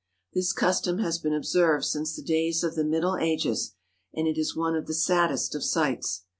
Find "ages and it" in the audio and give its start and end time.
3.17-4.35